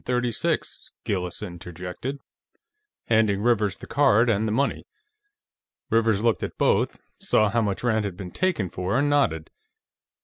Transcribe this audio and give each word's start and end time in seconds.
36," 0.03 0.89
Gillis 1.05 1.43
interjected, 1.43 2.17
handing 3.05 3.43
Rivers 3.43 3.77
the 3.77 3.85
card 3.85 4.31
and 4.31 4.47
the 4.47 4.51
money. 4.51 4.87
Rivers 5.91 6.23
looked 6.23 6.41
at 6.41 6.57
both, 6.57 6.99
saw 7.19 7.49
how 7.51 7.61
much 7.61 7.83
Rand 7.83 8.05
had 8.05 8.17
been 8.17 8.31
taken 8.31 8.71
for, 8.71 8.97
and 8.97 9.11
nodded. 9.11 9.51